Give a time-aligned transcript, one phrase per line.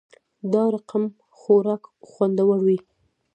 [0.53, 2.77] دا رقمخوراک خوندور وی